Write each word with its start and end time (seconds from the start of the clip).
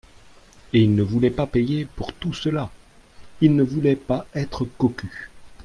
Et 0.73 0.81
il 0.81 0.95
ne 0.95 1.03
voulait 1.03 1.29
pas 1.29 1.45
payer, 1.45 1.85
pour 1.85 2.11
tout 2.11 2.33
cela; 2.33 2.71
il 3.39 3.55
ne 3.55 3.61
voulait 3.61 3.95
pas 3.95 4.25
être 4.33 4.65
cocu. 4.65 5.29